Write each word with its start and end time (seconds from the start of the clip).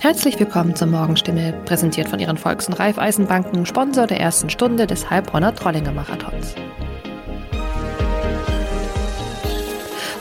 Herzlich 0.00 0.38
willkommen 0.38 0.76
zur 0.76 0.86
Morgenstimme, 0.88 1.52
präsentiert 1.64 2.08
von 2.08 2.18
Ihren 2.18 2.36
Volks- 2.36 2.68
und 2.68 2.74
Raiffeisenbanken, 2.74 3.66
Sponsor 3.66 4.06
der 4.06 4.20
ersten 4.20 4.50
Stunde 4.50 4.86
des 4.86 5.10
Heilbronner 5.10 5.54
Trollinger 5.54 5.92
Marathons. 5.92 6.54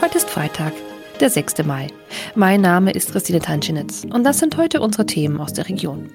Heute 0.01 0.17
ist 0.17 0.29
Freitag, 0.29 0.73
der 1.20 1.29
6. 1.29 1.63
Mai. 1.65 1.88
Mein 2.36 2.62
Name 2.62 2.91
ist 2.91 3.12
Christine 3.12 3.39
Tanschinitz 3.39 4.05
und 4.12 4.23
das 4.23 4.39
sind 4.39 4.57
heute 4.57 4.81
unsere 4.81 5.05
Themen 5.05 5.39
aus 5.39 5.53
der 5.53 5.67
Region. 5.67 6.09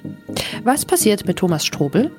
Was 0.64 0.84
passiert 0.84 1.26
mit 1.26 1.38
Thomas 1.38 1.64
Strobel? 1.64 2.10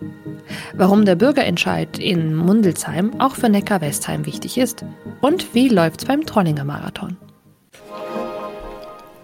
Warum 0.74 1.06
der 1.06 1.16
Bürgerentscheid 1.16 2.00
in 2.00 2.36
Mundelsheim 2.36 3.20
auch 3.20 3.36
für 3.36 3.50
Neckar-Westheim 3.50 4.26
wichtig 4.26 4.58
ist? 4.58 4.86
Und 5.22 5.54
wie 5.54 5.70
läuft's 5.70 6.06
beim 6.06 6.26
Trollinger 6.26 6.66
Marathon? 6.66 7.18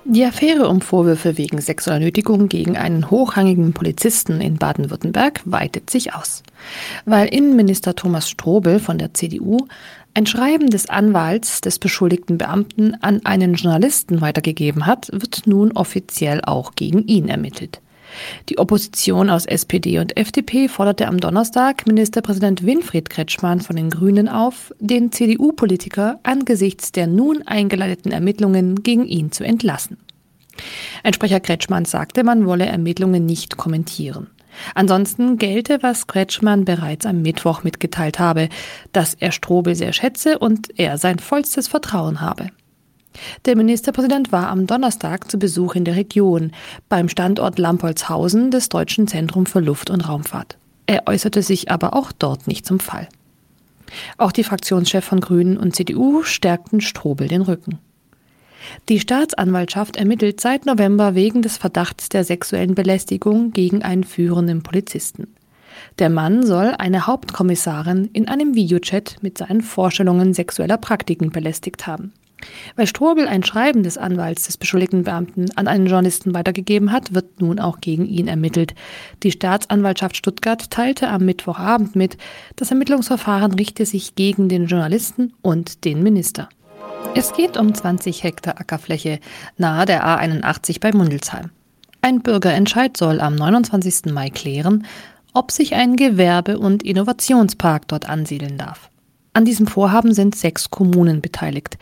Die 0.09 0.23
Affäre 0.23 0.69
um 0.69 0.79
Vorwürfe 0.79 1.37
wegen 1.37 1.59
sexueller 1.59 1.99
Nötigung 1.99 2.47
gegen 2.47 2.77
einen 2.77 3.11
hochrangigen 3.11 3.73
Polizisten 3.73 4.39
in 4.39 4.55
Baden-Württemberg 4.55 5.41
weitet 5.43 5.89
sich 5.89 6.13
aus. 6.13 6.43
Weil 7.03 7.27
Innenminister 7.27 7.93
Thomas 7.93 8.29
Strobel 8.29 8.79
von 8.79 8.98
der 8.98 9.13
CDU 9.13 9.67
ein 10.13 10.25
Schreiben 10.25 10.70
des 10.70 10.88
Anwalts 10.88 11.59
des 11.59 11.77
beschuldigten 11.77 12.38
Beamten 12.38 12.95
an 13.01 13.25
einen 13.25 13.55
Journalisten 13.55 14.21
weitergegeben 14.21 14.85
hat, 14.85 15.09
wird 15.12 15.45
nun 15.45 15.73
offiziell 15.73 16.39
auch 16.41 16.76
gegen 16.76 17.05
ihn 17.05 17.27
ermittelt. 17.27 17.81
Die 18.49 18.57
Opposition 18.57 19.30
aus 19.30 19.45
SPD 19.45 19.99
und 19.99 20.17
FDP 20.17 20.67
forderte 20.67 21.07
am 21.07 21.20
Donnerstag 21.20 21.88
Ministerpräsident 21.88 22.66
Winfried 22.66 23.09
Kretschmann 23.09 23.62
von 23.62 23.76
den 23.76 23.90
Grünen 23.90 24.30
auf, 24.30 24.73
den 24.80 25.12
CDU-Politiker 25.12 26.20
angesichts 26.23 26.91
der 26.91 27.07
nun 27.07 27.45
eingeleiteten 27.45 28.12
Ermittlungen 28.12 28.84
gegen 28.84 29.05
ihn 29.05 29.31
zu 29.31 29.43
entlassen. 29.43 29.98
Ein 31.03 31.13
Sprecher 31.13 31.40
Kretschmann 31.40 31.85
sagte, 31.85 32.23
man 32.23 32.45
wolle 32.45 32.66
Ermittlungen 32.66 33.26
nicht 33.26 33.57
kommentieren. 33.57 34.27
Ansonsten 34.73 35.38
gelte, 35.38 35.79
was 35.82 36.07
Kretschmann 36.07 36.65
bereits 36.65 37.05
am 37.05 37.21
Mittwoch 37.21 37.63
mitgeteilt 37.63 38.20
habe, 38.20 38.49
dass 38.91 39.13
er 39.13 39.32
Strobel 39.32 39.76
sehr 39.76 39.93
schätze 39.93 40.40
und 40.40 40.79
er 40.79 40.98
sein 40.98 41.20
vollstes 41.20 41.68
Vertrauen 41.68 42.21
habe. 42.21 42.49
Der 43.46 43.55
Ministerpräsident 43.55 44.32
war 44.32 44.49
am 44.49 44.68
Donnerstag 44.68 45.29
zu 45.29 45.40
Besuch 45.40 45.76
in 45.76 45.85
der 45.85 45.96
Region 45.96 46.51
beim 46.90 47.10
Standort 47.10 47.60
Lampolzhausen 47.60 48.51
des 48.51 48.70
Deutschen 48.70 49.07
Zentrum 49.07 49.46
für 49.46 49.60
Luft- 49.60 49.90
und 49.90 50.07
Raumfahrt. 50.07 50.57
Er 50.85 51.07
äußerte 51.07 51.41
sich 51.41 51.70
aber 51.71 51.93
auch 51.93 52.12
dort 52.12 52.48
nicht 52.48 52.65
zum 52.65 52.79
Fall. 52.79 53.07
Auch 54.18 54.32
die 54.32 54.43
Fraktionschef 54.43 55.04
von 55.04 55.20
Grünen 55.20 55.57
und 55.57 55.76
CDU 55.76 56.23
stärkten 56.23 56.82
Strobel 56.82 57.27
den 57.27 57.41
Rücken. 57.41 57.79
Die 58.90 58.99
Staatsanwaltschaft 58.99 59.95
ermittelt 59.95 60.41
seit 60.41 60.65
November 60.65 61.15
wegen 61.15 61.41
des 61.41 61.57
Verdachts 61.57 62.10
der 62.10 62.23
sexuellen 62.23 62.76
Belästigung 62.76 63.51
gegen 63.51 63.84
einen 63.84 64.03
führenden 64.03 64.63
Polizisten. 64.63 65.28
Der 66.00 66.09
Mann 66.09 66.45
soll 66.45 66.73
eine 66.78 67.07
Hauptkommissarin 67.07 68.09
in 68.13 68.28
einem 68.28 68.56
Videochat 68.56 69.18
mit 69.22 69.38
seinen 69.38 69.62
Vorstellungen 69.62 70.34
sexueller 70.34 70.78
Praktiken 70.78 71.29
belästigt 71.29 71.88
haben. 71.88 72.13
Weil 72.75 72.88
Strobel 72.88 73.28
ein 73.28 73.44
Schreiben 73.44 73.84
des 73.84 73.97
Anwalts 73.97 74.46
des 74.46 74.57
beschuldigten 74.57 75.03
Beamten 75.03 75.47
an 75.56 75.68
einen 75.68 75.88
Journalisten 75.88 76.34
weitergegeben 76.34 76.91
hat, 76.91 77.13
wird 77.13 77.41
nun 77.41 77.59
auch 77.59 77.81
gegen 77.81 78.06
ihn 78.06 78.28
ermittelt. 78.28 78.75
Die 79.24 79.31
Staatsanwaltschaft 79.31 80.16
Stuttgart 80.16 80.69
teilte 80.69 81.09
am 81.09 81.25
Mittwochabend 81.25 81.96
mit, 81.96 82.18
das 82.56 82.72
Ermittlungsverfahren 82.72 83.53
richte 83.53 83.85
sich 83.85 84.16
gegen 84.16 84.50
den 84.50 84.68
Journalisten 84.68 85.34
und 85.41 85.84
den 85.85 86.03
Minister. 86.03 86.50
Es 87.16 87.34
geht 87.34 87.57
um 87.57 87.74
20 87.74 88.24
Hektar 88.24 88.59
Ackerfläche 88.59 89.19
nahe 89.57 89.85
der 89.85 90.06
A81 90.06 90.79
bei 90.79 90.91
Mundelsheim. 90.91 91.50
Ein 92.01 92.22
Bürgerentscheid 92.22 92.96
soll 92.96 93.19
am 93.19 93.35
29. 93.35 94.13
Mai 94.13 94.29
klären, 94.29 94.85
ob 95.34 95.51
sich 95.51 95.74
ein 95.75 95.96
Gewerbe- 95.96 96.59
und 96.59 96.84
Innovationspark 96.84 97.88
dort 97.88 98.07
ansiedeln 98.07 98.57
darf. 98.57 98.90
An 99.38 99.46
diesem 99.46 99.67
Vorhaben 99.67 100.16
sind 100.16 100.34
sechs 100.34 100.72
Kommunen 100.72 101.22
beteiligt. 101.22 101.78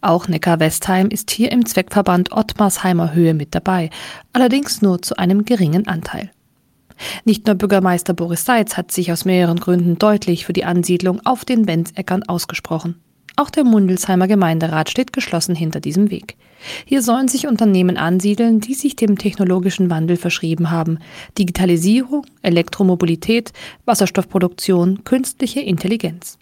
Auch 0.00 0.28
Neckar-Westheim 0.28 1.08
ist 1.08 1.32
hier 1.32 1.50
im 1.50 1.66
Zweckverband 1.66 2.30
Ottmarsheimer 2.30 3.14
Höhe 3.14 3.34
mit 3.34 3.52
dabei, 3.52 3.90
allerdings 4.32 4.80
nur 4.80 5.02
zu 5.02 5.18
einem 5.18 5.44
geringen 5.44 5.88
Anteil. 5.88 6.30
Nicht 7.24 7.48
nur 7.48 7.56
Bürgermeister 7.56 8.14
Boris 8.14 8.44
Seitz 8.44 8.76
hat 8.76 8.92
sich 8.92 9.10
aus 9.10 9.24
mehreren 9.24 9.58
Gründen 9.58 9.98
deutlich 9.98 10.46
für 10.46 10.52
die 10.52 10.64
Ansiedlung 10.64 11.20
auf 11.24 11.44
den 11.44 11.66
Benzäckern 11.66 12.22
ausgesprochen. 12.22 13.00
Auch 13.34 13.50
der 13.50 13.64
Mundelsheimer 13.64 14.28
Gemeinderat 14.28 14.88
steht 14.88 15.12
geschlossen 15.12 15.56
hinter 15.56 15.80
diesem 15.80 16.12
Weg. 16.12 16.36
Hier 16.84 17.02
sollen 17.02 17.26
sich 17.26 17.48
Unternehmen 17.48 17.96
ansiedeln, 17.96 18.60
die 18.60 18.74
sich 18.74 18.94
dem 18.94 19.18
technologischen 19.18 19.90
Wandel 19.90 20.16
verschrieben 20.16 20.70
haben. 20.70 21.00
Digitalisierung, 21.36 22.24
Elektromobilität, 22.42 23.52
Wasserstoffproduktion, 23.84 25.02
künstliche 25.02 25.58
Intelligenz. 25.58 26.38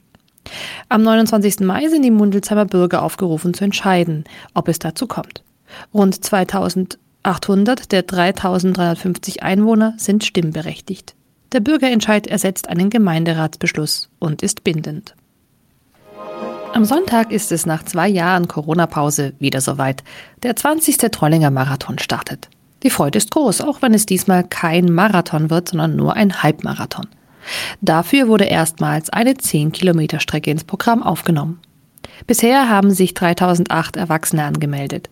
Am 0.88 1.02
29. 1.02 1.60
Mai 1.60 1.88
sind 1.88 2.02
die 2.02 2.10
Mundelsheimer 2.10 2.64
Bürger 2.64 3.02
aufgerufen 3.02 3.54
zu 3.54 3.64
entscheiden, 3.64 4.24
ob 4.54 4.68
es 4.68 4.78
dazu 4.78 5.06
kommt. 5.06 5.42
Rund 5.92 6.24
2800 6.24 7.92
der 7.92 8.02
3350 8.02 9.42
Einwohner 9.42 9.94
sind 9.98 10.24
stimmberechtigt. 10.24 11.14
Der 11.52 11.60
Bürgerentscheid 11.60 12.26
ersetzt 12.26 12.68
einen 12.68 12.90
Gemeinderatsbeschluss 12.90 14.10
und 14.18 14.42
ist 14.42 14.64
bindend. 14.64 15.14
Am 16.74 16.84
Sonntag 16.84 17.32
ist 17.32 17.50
es 17.50 17.64
nach 17.64 17.84
zwei 17.84 18.08
Jahren 18.08 18.46
Corona-Pause 18.46 19.32
wieder 19.38 19.60
soweit. 19.60 20.04
Der 20.42 20.54
20. 20.54 20.98
Trollinger 21.10 21.50
Marathon 21.50 21.98
startet. 21.98 22.50
Die 22.82 22.90
Freude 22.90 23.18
ist 23.18 23.30
groß, 23.30 23.62
auch 23.62 23.82
wenn 23.82 23.94
es 23.94 24.06
diesmal 24.06 24.44
kein 24.44 24.92
Marathon 24.92 25.50
wird, 25.50 25.70
sondern 25.70 25.96
nur 25.96 26.14
ein 26.14 26.42
Halbmarathon. 26.42 27.06
Dafür 27.80 28.28
wurde 28.28 28.44
erstmals 28.44 29.10
eine 29.10 29.36
10 29.36 29.72
Kilometer 29.72 30.20
Strecke 30.20 30.50
ins 30.50 30.64
Programm 30.64 31.02
aufgenommen. 31.02 31.60
Bisher 32.26 32.68
haben 32.68 32.90
sich 32.90 33.14
3008 33.14 33.96
Erwachsene 33.96 34.44
angemeldet. 34.44 35.08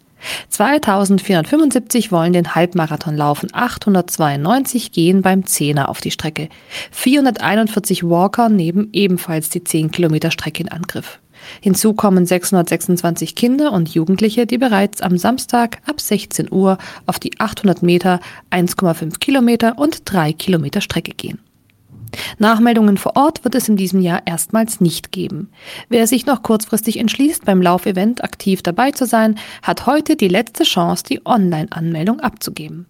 2475 0.48 2.10
wollen 2.10 2.32
den 2.32 2.54
Halbmarathon 2.54 3.16
laufen, 3.16 3.50
892 3.52 4.92
gehen 4.92 5.22
beim 5.22 5.46
Zehner 5.46 5.88
auf 5.88 6.00
die 6.00 6.10
Strecke. 6.10 6.48
441 6.90 8.02
Walker 8.02 8.48
nehmen 8.48 8.88
ebenfalls 8.92 9.50
die 9.50 9.62
10 9.62 9.90
Kilometer 9.90 10.30
Strecke 10.30 10.62
in 10.62 10.70
Angriff. 10.70 11.20
Hinzu 11.60 11.92
kommen 11.92 12.26
626 12.26 13.34
Kinder 13.34 13.72
und 13.72 13.90
Jugendliche, 13.90 14.46
die 14.46 14.58
bereits 14.58 15.00
am 15.00 15.16
Samstag 15.16 15.78
ab 15.86 16.00
16 16.00 16.50
Uhr 16.50 16.78
auf 17.06 17.18
die 17.20 17.38
800 17.38 17.82
Meter, 17.82 18.20
1,5 18.50 19.18
Kilometer 19.18 19.78
und 19.78 20.02
3 20.04 20.32
Kilometer 20.32 20.80
Strecke 20.80 21.12
gehen. 21.12 21.38
Nachmeldungen 22.38 22.96
vor 22.96 23.16
Ort 23.16 23.44
wird 23.44 23.54
es 23.54 23.68
in 23.68 23.76
diesem 23.76 24.00
Jahr 24.00 24.22
erstmals 24.26 24.80
nicht 24.80 25.12
geben. 25.12 25.50
Wer 25.88 26.06
sich 26.06 26.26
noch 26.26 26.42
kurzfristig 26.42 26.98
entschließt, 26.98 27.44
beim 27.44 27.62
Laufevent 27.62 28.22
aktiv 28.22 28.62
dabei 28.62 28.90
zu 28.90 29.06
sein, 29.06 29.38
hat 29.62 29.86
heute 29.86 30.16
die 30.16 30.28
letzte 30.28 30.64
Chance, 30.64 31.04
die 31.04 31.24
Online-Anmeldung 31.24 32.20
abzugeben. 32.20 32.86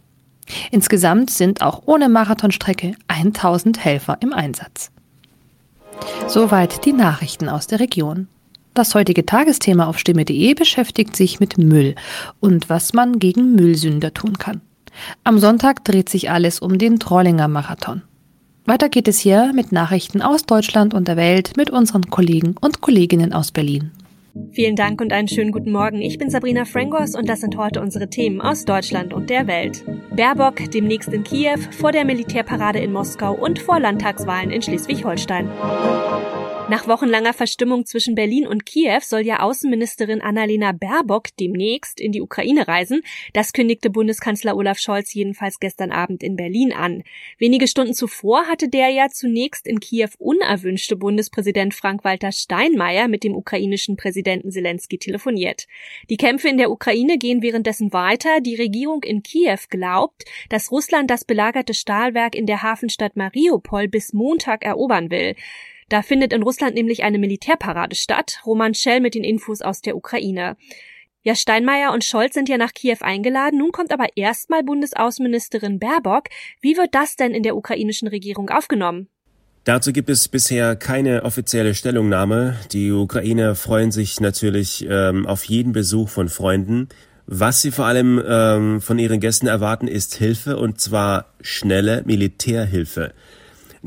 Insgesamt 0.70 1.30
sind 1.30 1.62
auch 1.62 1.82
ohne 1.86 2.08
Marathonstrecke 2.08 2.94
1000 3.08 3.84
Helfer 3.84 4.18
im 4.20 4.32
Einsatz. 4.32 4.90
Soweit 6.28 6.84
die 6.84 6.92
Nachrichten 6.92 7.48
aus 7.48 7.66
der 7.66 7.80
Region. 7.80 8.28
Das 8.74 8.94
heutige 8.94 9.24
Tagesthema 9.24 9.86
auf 9.86 9.98
stimme.de 9.98 10.54
beschäftigt 10.54 11.16
sich 11.16 11.40
mit 11.40 11.56
Müll 11.56 11.94
und 12.40 12.68
was 12.68 12.92
man 12.92 13.18
gegen 13.18 13.54
Müllsünder 13.54 14.12
tun 14.12 14.38
kann. 14.38 14.60
Am 15.24 15.38
Sonntag 15.38 15.84
dreht 15.84 16.08
sich 16.08 16.30
alles 16.30 16.58
um 16.58 16.78
den 16.78 16.98
Trollinger 16.98 17.48
Marathon. 17.48 18.02
Weiter 18.66 18.88
geht 18.88 19.06
es 19.06 19.20
hier 19.20 19.52
mit 19.54 19.70
Nachrichten 19.70 20.22
aus 20.22 20.44
Deutschland 20.44 20.92
und 20.92 21.06
der 21.06 21.16
Welt 21.16 21.56
mit 21.56 21.70
unseren 21.70 22.10
Kollegen 22.10 22.56
und 22.60 22.80
Kolleginnen 22.80 23.32
aus 23.32 23.52
Berlin. 23.52 23.92
Vielen 24.50 24.74
Dank 24.74 25.00
und 25.00 25.12
einen 25.12 25.28
schönen 25.28 25.52
guten 25.52 25.70
Morgen. 25.70 26.02
Ich 26.02 26.18
bin 26.18 26.30
Sabrina 26.30 26.64
Frangos 26.64 27.14
und 27.14 27.28
das 27.28 27.40
sind 27.40 27.56
heute 27.56 27.80
unsere 27.80 28.10
Themen 28.10 28.40
aus 28.40 28.64
Deutschland 28.64 29.14
und 29.14 29.30
der 29.30 29.46
Welt. 29.46 29.84
Baerbock 30.10 30.68
demnächst 30.72 31.10
in 31.10 31.22
Kiew, 31.22 31.60
vor 31.78 31.92
der 31.92 32.04
Militärparade 32.04 32.80
in 32.80 32.92
Moskau 32.92 33.34
und 33.34 33.60
vor 33.60 33.78
Landtagswahlen 33.78 34.50
in 34.50 34.60
Schleswig-Holstein. 34.60 35.48
Nach 36.68 36.88
wochenlanger 36.88 37.32
Verstimmung 37.32 37.86
zwischen 37.86 38.16
Berlin 38.16 38.44
und 38.44 38.66
Kiew 38.66 38.98
soll 39.00 39.20
ja 39.20 39.38
Außenministerin 39.38 40.20
Annalena 40.20 40.72
Baerbock 40.72 41.28
demnächst 41.38 42.00
in 42.00 42.10
die 42.10 42.20
Ukraine 42.20 42.66
reisen. 42.66 43.02
Das 43.32 43.52
kündigte 43.52 43.88
Bundeskanzler 43.88 44.56
Olaf 44.56 44.80
Scholz 44.80 45.14
jedenfalls 45.14 45.60
gestern 45.60 45.92
Abend 45.92 46.24
in 46.24 46.34
Berlin 46.34 46.72
an. 46.72 47.04
Wenige 47.38 47.68
Stunden 47.68 47.94
zuvor 47.94 48.48
hatte 48.48 48.68
der 48.68 48.88
ja 48.88 49.08
zunächst 49.10 49.68
in 49.68 49.78
Kiew 49.78 50.08
unerwünschte 50.18 50.96
Bundespräsident 50.96 51.72
Frank-Walter 51.72 52.32
Steinmeier 52.32 53.06
mit 53.06 53.22
dem 53.22 53.36
ukrainischen 53.36 53.96
Präsidenten 53.96 54.50
Zelensky 54.50 54.98
telefoniert. 54.98 55.68
Die 56.10 56.16
Kämpfe 56.16 56.48
in 56.48 56.58
der 56.58 56.72
Ukraine 56.72 57.16
gehen 57.16 57.42
währenddessen 57.42 57.92
weiter. 57.92 58.40
Die 58.40 58.56
Regierung 58.56 59.04
in 59.04 59.22
Kiew 59.22 59.60
glaubt, 59.70 60.24
dass 60.48 60.72
Russland 60.72 61.12
das 61.12 61.24
belagerte 61.24 61.74
Stahlwerk 61.74 62.34
in 62.34 62.46
der 62.46 62.64
Hafenstadt 62.64 63.14
Mariupol 63.14 63.86
bis 63.86 64.12
Montag 64.12 64.64
erobern 64.64 65.12
will. 65.12 65.36
Da 65.88 66.02
findet 66.02 66.32
in 66.32 66.42
Russland 66.42 66.74
nämlich 66.74 67.04
eine 67.04 67.18
Militärparade 67.18 67.94
statt. 67.94 68.40
Roman 68.44 68.74
Schell 68.74 69.00
mit 69.00 69.14
den 69.14 69.22
Infos 69.22 69.62
aus 69.62 69.82
der 69.82 69.96
Ukraine. 69.96 70.56
Ja, 71.22 71.34
Steinmeier 71.34 71.92
und 71.92 72.04
Scholz 72.04 72.34
sind 72.34 72.48
ja 72.48 72.56
nach 72.56 72.72
Kiew 72.72 72.98
eingeladen. 73.00 73.58
Nun 73.58 73.72
kommt 73.72 73.92
aber 73.92 74.06
erstmal 74.16 74.62
Bundesaußenministerin 74.62 75.78
Baerbock. 75.78 76.24
Wie 76.60 76.76
wird 76.76 76.94
das 76.94 77.16
denn 77.16 77.32
in 77.32 77.42
der 77.42 77.56
ukrainischen 77.56 78.08
Regierung 78.08 78.50
aufgenommen? 78.50 79.08
Dazu 79.62 79.92
gibt 79.92 80.08
es 80.08 80.28
bisher 80.28 80.76
keine 80.76 81.24
offizielle 81.24 81.74
Stellungnahme. 81.74 82.56
Die 82.70 82.92
Ukrainer 82.92 83.56
freuen 83.56 83.90
sich 83.90 84.20
natürlich 84.20 84.86
ähm, 84.88 85.26
auf 85.26 85.44
jeden 85.44 85.72
Besuch 85.72 86.08
von 86.08 86.28
Freunden. 86.28 86.88
Was 87.26 87.62
sie 87.62 87.72
vor 87.72 87.86
allem 87.86 88.22
ähm, 88.24 88.80
von 88.80 89.00
ihren 89.00 89.18
Gästen 89.18 89.48
erwarten, 89.48 89.88
ist 89.88 90.14
Hilfe 90.14 90.56
und 90.56 90.80
zwar 90.80 91.34
schnelle 91.40 92.02
Militärhilfe. 92.06 93.12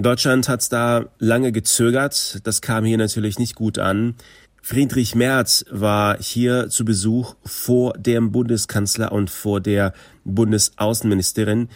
Deutschland 0.03 0.47
hat 0.47 0.71
da 0.71 1.07
lange 1.19 1.51
gezögert. 1.51 2.39
Das 2.45 2.61
kam 2.61 2.85
hier 2.85 2.97
natürlich 2.97 3.37
nicht 3.37 3.55
gut 3.55 3.79
an. 3.79 4.15
Friedrich 4.61 5.13
Merz 5.13 5.65
war 5.71 6.17
hier 6.21 6.69
zu 6.69 6.85
Besuch 6.85 7.35
vor 7.43 7.93
dem 7.93 8.31
Bundeskanzler 8.31 9.11
und 9.11 9.29
vor 9.29 9.59
der 9.59 9.93
Bundesaußenministerin. 10.23 11.67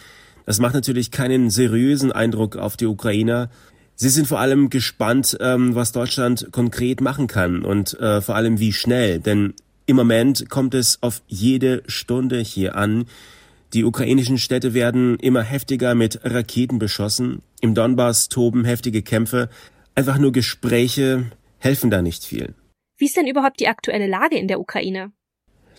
Das 0.46 0.58
macht 0.58 0.74
natürlich 0.74 1.10
keinen 1.10 1.50
seriösen 1.50 2.12
Eindruck 2.12 2.56
auf 2.56 2.76
die 2.78 2.86
Ukrainer. 2.86 3.50
Sie 3.94 4.08
sind 4.08 4.26
vor 4.26 4.40
allem 4.40 4.70
gespannt, 4.70 5.36
ähm, 5.40 5.74
was 5.74 5.92
Deutschland 5.92 6.48
konkret 6.50 7.02
machen 7.02 7.26
kann 7.26 7.62
und 7.62 7.98
äh, 8.00 8.22
vor 8.22 8.36
allem 8.36 8.58
wie 8.58 8.72
schnell. 8.72 9.20
Denn 9.20 9.54
im 9.84 9.96
Moment 9.96 10.48
kommt 10.48 10.74
es 10.74 10.98
auf 11.02 11.20
jede 11.26 11.82
Stunde 11.88 12.38
hier 12.38 12.74
an. 12.76 13.04
Die 13.74 13.82
ukrainischen 13.82 14.38
Städte 14.38 14.72
werden 14.72 15.18
immer 15.18 15.42
heftiger 15.42 15.96
mit 15.96 16.20
Raketen 16.22 16.78
beschossen. 16.78 17.42
Im 17.60 17.74
Donbass 17.74 18.28
toben 18.28 18.64
heftige 18.64 19.02
Kämpfe. 19.02 19.48
Einfach 19.96 20.16
nur 20.18 20.30
Gespräche 20.30 21.32
helfen 21.58 21.90
da 21.90 22.00
nicht 22.00 22.24
viel. 22.24 22.54
Wie 22.96 23.06
ist 23.06 23.16
denn 23.16 23.26
überhaupt 23.26 23.58
die 23.58 23.66
aktuelle 23.66 24.06
Lage 24.06 24.38
in 24.38 24.46
der 24.46 24.60
Ukraine? 24.60 25.10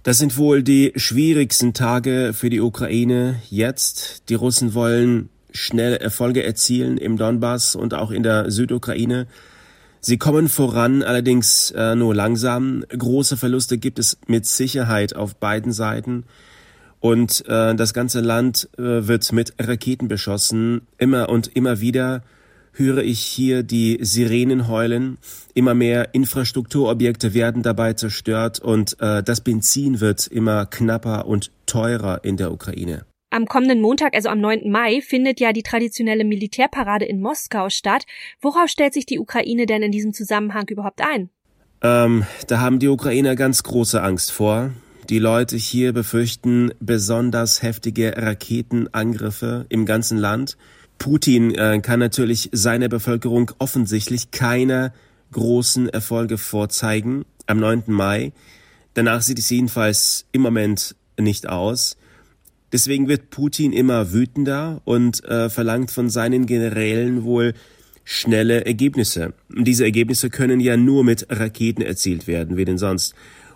Das 0.03 0.17
sind 0.17 0.37
wohl 0.37 0.61
die 0.61 0.91
schwierigsten 0.97 1.73
Tage 1.73 2.33
für 2.33 2.49
die 2.49 2.59
Ukraine 2.59 3.41
jetzt. 3.49 4.27
Die 4.27 4.35
Russen 4.35 4.73
wollen 4.73 5.29
schnell 5.51 5.95
Erfolge 5.95 6.43
erzielen 6.43 6.97
im 6.97 7.15
Donbass 7.17 7.77
und 7.77 7.93
auch 7.93 8.11
in 8.11 8.23
der 8.23 8.51
Südukraine. 8.51 9.25
Sie 10.01 10.17
kommen 10.17 10.49
voran, 10.49 11.01
allerdings 11.01 11.71
äh, 11.71 11.95
nur 11.95 12.13
langsam. 12.13 12.83
Große 12.89 13.37
Verluste 13.37 13.77
gibt 13.77 13.99
es 13.99 14.17
mit 14.27 14.45
Sicherheit 14.45 15.15
auf 15.15 15.37
beiden 15.37 15.71
Seiten. 15.71 16.25
Und 16.99 17.43
äh, 17.47 17.75
das 17.75 17.93
ganze 17.93 18.21
Land 18.21 18.69
äh, 18.77 19.07
wird 19.07 19.31
mit 19.31 19.53
Raketen 19.59 20.07
beschossen. 20.07 20.81
Immer 20.97 21.29
und 21.29 21.47
immer 21.55 21.79
wieder 21.79 22.23
höre 22.77 23.03
ich 23.03 23.21
hier 23.21 23.63
die 23.63 23.99
Sirenen 24.01 24.67
heulen. 24.67 25.17
Immer 25.53 25.73
mehr 25.73 26.13
Infrastrukturobjekte 26.13 27.33
werden 27.33 27.63
dabei 27.63 27.93
zerstört 27.93 28.59
und 28.59 28.97
äh, 28.99 29.23
das 29.23 29.41
Benzin 29.41 30.01
wird 30.01 30.27
immer 30.27 30.65
knapper 30.65 31.27
und 31.27 31.51
teurer 31.65 32.23
in 32.23 32.37
der 32.37 32.51
Ukraine. 32.51 33.05
Am 33.31 33.47
kommenden 33.47 33.81
Montag, 33.81 34.15
also 34.15 34.29
am 34.29 34.39
9. 34.39 34.69
Mai, 34.69 35.01
findet 35.01 35.39
ja 35.39 35.51
die 35.51 35.63
traditionelle 35.63 36.23
Militärparade 36.23 37.05
in 37.05 37.19
Moskau 37.19 37.69
statt. 37.69 38.05
Worauf 38.39 38.69
stellt 38.69 38.93
sich 38.93 39.05
die 39.05 39.19
Ukraine 39.19 39.65
denn 39.65 39.81
in 39.81 39.91
diesem 39.91 40.13
Zusammenhang 40.13 40.67
überhaupt 40.69 41.01
ein? 41.01 41.29
Ähm, 41.81 42.25
da 42.47 42.59
haben 42.59 42.79
die 42.79 42.87
Ukrainer 42.87 43.35
ganz 43.35 43.63
große 43.63 44.01
Angst 44.01 44.31
vor. 44.31 44.71
Die 45.09 45.19
Leute 45.19 45.55
hier 45.55 45.93
befürchten 45.93 46.71
besonders 46.79 47.61
heftige 47.61 48.15
Raketenangriffe 48.17 49.67
im 49.69 49.85
ganzen 49.85 50.17
Land. 50.17 50.57
Putin 50.97 51.53
äh, 51.53 51.79
kann 51.79 51.99
natürlich 51.99 52.49
seiner 52.53 52.89
Bevölkerung 52.89 53.51
offensichtlich 53.59 54.31
keine 54.31 54.93
großen 55.31 55.89
Erfolge 55.89 56.39
vorzeigen 56.39 57.25
am 57.45 57.59
9. 57.59 57.83
Mai. 57.87 58.33
Danach 58.95 59.21
sieht 59.21 59.37
es 59.37 59.49
jedenfalls 59.51 60.25
im 60.31 60.41
Moment 60.41 60.95
nicht 61.19 61.47
aus. 61.47 61.97
Deswegen 62.73 63.07
wird 63.07 63.29
Putin 63.29 63.73
immer 63.73 64.11
wütender 64.11 64.81
und 64.85 65.23
äh, 65.25 65.51
verlangt 65.51 65.91
von 65.91 66.09
seinen 66.09 66.47
Generälen 66.47 67.23
wohl 67.23 67.53
schnelle 68.05 68.65
Ergebnisse. 68.65 69.33
Diese 69.49 69.83
Ergebnisse 69.83 70.31
können 70.31 70.59
ja 70.59 70.77
nur 70.77 71.03
mit 71.03 71.27
Raketen 71.29 71.81
erzielt 71.83 72.25
werden, 72.25 72.57
wie 72.57 72.65
denn 72.65 72.79
sonst. 72.79 73.13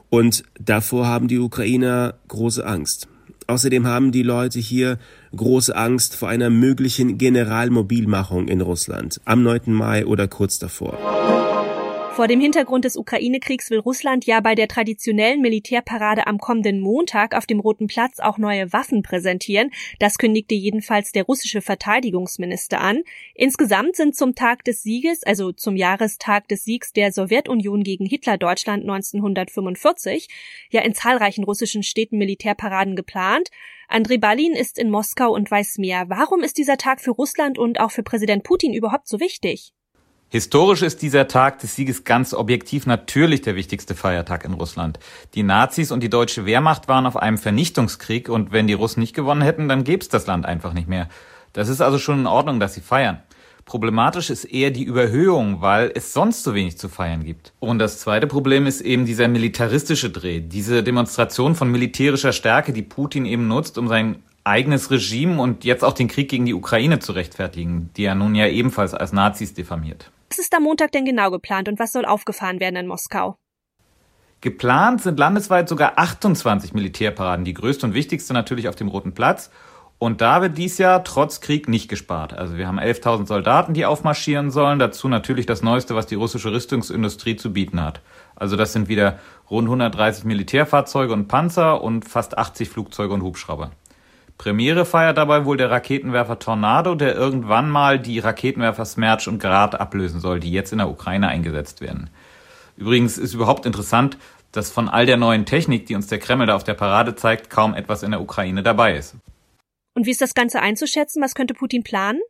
Und 0.10 0.44
davor 0.60 1.08
haben 1.08 1.28
die 1.28 1.40
Ukrainer 1.40 2.16
große 2.28 2.66
Angst. 2.66 3.08
Außerdem 3.48 3.88
haben 3.88 4.12
die 4.12 4.24
Leute 4.24 4.60
hier 4.60 5.00
große 5.36 5.76
Angst 5.76 6.16
vor 6.16 6.30
einer 6.30 6.50
möglichen 6.50 7.18
Generalmobilmachung 7.18 8.48
in 8.48 8.62
Russland 8.62 9.20
am 9.26 9.42
9. 9.42 9.74
Mai 9.74 10.06
oder 10.06 10.28
kurz 10.28 10.60
davor. 10.60 11.49
Vor 12.16 12.28
dem 12.28 12.42
Hintergrund 12.42 12.84
des 12.84 12.98
Ukraine-Kriegs 12.98 13.70
will 13.70 13.80
Russland 13.80 14.26
ja 14.26 14.42
bei 14.42 14.54
der 14.54 14.68
traditionellen 14.68 15.42
Militärparade 15.42 16.28
am 16.28 16.38
kommenden 16.38 16.82
Montag 16.82 17.34
auf 17.34 17.46
dem 17.46 17.62
Roten 17.62 17.88
Platz 17.88 18.20
auch 18.20 18.38
neue 18.38 18.74
Waffen 18.74 19.04
präsentieren. 19.04 19.72
Das 20.00 20.18
kündigte 20.18 20.54
jedenfalls 20.54 21.14
der 21.14 21.24
russische 21.24 21.62
Verteidigungsminister 21.62 22.82
an. 22.82 23.04
Insgesamt 23.36 23.96
sind 23.96 24.18
zum 24.18 24.36
Tag 24.36 24.66
des 24.66 24.84
Sieges, 24.84 25.24
also 25.24 25.54
zum 25.54 25.78
Jahrestag 25.78 26.50
des 26.50 26.66
Siegs 26.66 26.92
der 26.92 27.14
Sowjetunion 27.14 27.84
gegen 27.84 28.06
Hitler-Deutschland 28.06 28.84
1945, 28.84 30.28
ja 30.72 30.82
in 30.82 30.94
zahlreichen 30.94 31.46
russischen 31.46 31.84
Städten 31.84 32.18
Militärparaden 32.18 32.98
geplant. 32.98 33.50
Andrei 33.88 34.18
Balin 34.18 34.54
ist 34.54 34.78
in 34.78 34.90
Moskau 34.90 35.34
und 35.34 35.50
weiß 35.50 35.78
mehr. 35.78 36.10
Warum 36.10 36.44
ist 36.44 36.58
dieser 36.58 36.78
Tag 36.78 37.00
für 37.00 37.12
Russland 37.12 37.58
und 37.58 37.80
auch 37.80 37.92
für 37.92 38.04
Präsident 38.04 38.44
Putin 38.44 38.74
überhaupt 38.74 39.08
so 39.08 39.20
wichtig? 39.20 39.74
Historisch 40.31 40.84
ist 40.84 41.02
dieser 41.02 41.28
Tag 41.28 41.58
des 41.58 41.76
Sieges 41.76 42.04
ganz 42.04 42.36
objektiv 42.36 42.86
natürlich 42.86 43.42
der 43.42 43.56
wichtigste 43.56 43.96
Feiertag 43.96 44.46
in 44.46 44.54
Russland. 44.54 45.00
Die 45.34 45.42
Nazis 45.42 45.92
und 45.92 46.04
die 46.04 46.10
deutsche 46.10 46.46
Wehrmacht 46.46 46.88
waren 46.88 47.08
auf 47.08 47.18
einem 47.18 47.40
Vernichtungskrieg 47.40 48.30
und 48.30 48.52
wenn 48.52 48.68
die 48.68 48.74
Russen 48.74 49.00
nicht 49.00 49.16
gewonnen 49.16 49.42
hätten, 49.42 49.68
dann 49.68 49.84
gäbe 49.84 50.04
es 50.04 50.10
das 50.10 50.28
Land 50.28 50.46
einfach 50.46 50.74
nicht 50.74 50.88
mehr. 50.88 51.10
Das 51.54 51.68
ist 51.68 51.81
also 51.81 51.98
schon 51.98 52.20
in 52.20 52.28
Ordnung, 52.28 52.60
dass 52.60 52.76
sie 52.76 52.81
feiern. 52.81 53.24
Problematisch 53.66 54.30
ist 54.30 54.46
eher 54.46 54.70
die 54.70 54.84
Überhöhung, 54.84 55.62
weil 55.62 55.92
es 55.96 56.14
sonst 56.14 56.44
so 56.44 56.54
wenig 56.54 56.78
zu 56.78 56.90
feiern 56.90 57.24
gibt. 57.24 57.54
Und 57.60 57.80
das 57.80 57.98
zweite 58.00 58.28
Problem 58.28 58.68
ist 58.68 58.82
eben 58.82 59.06
dieser 59.06 59.28
militaristische 59.28 60.12
Dreh, 60.12 60.42
diese 60.42 60.84
Demonstration 60.84 61.56
von 61.56 61.72
militärischer 61.72 62.34
Stärke, 62.34 62.72
die 62.72 62.84
Putin 62.84 63.25
eben 63.25 63.48
nutzt, 63.48 63.80
um 63.80 63.88
sein 63.88 64.22
eigenes 64.50 64.92
Regime 64.92 65.42
und 65.42 65.63
jetzt 65.63 65.84
auch 65.84 65.94
den 65.94 66.07
Krieg 66.07 66.30
gegen 66.30 66.46
die 66.46 66.54
Ukraine 66.54 67.00
zu 67.00 67.13
rechtfertigen, 67.13 67.92
die 67.96 68.04
er 68.04 68.16
nun 68.16 68.36
ja 68.36 68.48
ebenfalls 68.48 68.94
als 68.94 69.13
Nazis 69.13 69.54
diffamiert. 69.54 70.12
Was 70.30 70.40
ist 70.40 70.54
am 70.56 70.63
Montag 70.63 70.92
denn 70.92 71.06
genau 71.06 71.31
geplant 71.31 71.69
und 71.69 71.80
was 71.80 71.92
soll 71.92 72.06
aufgefahren 72.06 72.60
werden 72.60 72.75
in 72.75 72.88
Moskau? 72.88 73.38
Geplant 74.42 75.01
sind 75.01 75.19
landesweit 75.19 75.68
sogar 75.68 75.94
28 75.98 76.74
Militärparaden, 76.74 77.46
die 77.46 77.54
größte 77.54 77.86
und 77.86 77.94
wichtigste 77.94 78.34
natürlich 78.34 78.69
auf 78.69 78.75
dem 78.75 78.88
Roten 78.88 79.13
Platz. 79.13 79.51
Und 79.98 80.22
da 80.22 80.42
wird 80.42 80.57
dies 80.57 80.78
Jahr 80.78 81.04
trotz 81.04 81.42
Krieg 81.42 81.68
nicht 81.68 81.90
gespart. 81.90 82.32
Also 82.32 82.56
wir 82.56 82.68
haben 82.68 82.79
11.000 82.79 83.27
Soldaten, 83.27 83.74
die 83.74 83.86
aufmarschieren 83.86 84.50
sollen. 84.50 84.79
Dazu 84.79 85.10
natürlich 85.10 85.46
das 85.46 85.62
Neueste, 85.62 85.94
was 85.94 86.08
die 86.08 86.15
russische 86.15 86.53
Rüstungsindustrie 86.53 87.36
zu 87.36 87.51
bieten 87.51 87.82
hat. 87.82 88.00
Also 88.38 88.56
das 88.56 88.72
sind 88.72 88.88
wieder 88.88 89.20
rund 89.50 89.68
130 89.68 90.24
Militärfahrzeuge 90.24 91.12
und 91.12 91.27
Panzer 91.27 91.82
und 91.84 92.08
fast 92.08 92.38
80 92.38 92.70
Flugzeuge 92.70 93.13
und 93.13 93.24
Hubschrauber. 93.24 93.72
Premiere 94.39 94.86
feiert 94.86 95.17
dabei 95.17 95.43
wohl 95.43 95.58
der 95.58 95.69
Raketenwerfer 95.69 96.39
Tornado, 96.39 96.96
der 96.96 97.13
irgendwann 97.13 97.69
mal 97.69 98.00
die 98.00 98.19
Raketenwerfer 98.19 98.86
Smerch 98.86 99.27
und 99.27 99.39
Grad 99.39 99.77
ablösen 99.77 100.22
soll, 100.22 100.39
die 100.39 100.50
jetzt 100.50 100.72
in 100.72 100.77
der 100.77 100.89
Ukraine 100.89 101.27
eingesetzt 101.27 101.81
werden. 101.81 102.10
Übrigens 102.77 103.17
ist 103.17 103.34
überhaupt 103.34 103.65
interessant, 103.65 104.17
dass 104.53 104.72
von 104.72 104.88
all 104.88 105.05
der 105.05 105.17
neuen 105.17 105.46
Technik, 105.46 105.88
die 105.88 105.96
uns 105.96 106.08
der 106.08 106.19
Kreml 106.19 106.46
da 106.46 106.55
auf 106.55 106.63
der 106.63 106.74
Parade 106.74 107.15
zeigt, 107.15 107.50
kaum 107.50 107.74
etwas 107.74 108.01
in 108.01 108.12
der 108.12 108.22
Ukraine 108.22 108.63
dabei 108.63 108.96
ist. 108.96 109.15
Und 109.93 110.05
wie 110.05 110.12
ist 110.12 110.22
das 110.22 110.34
Ganze 110.34 110.62
einzuschätzen? 110.62 111.22
Was 111.22 111.36
könnte 111.36 111.53
Putin 111.53 111.84
planen? 111.84 112.22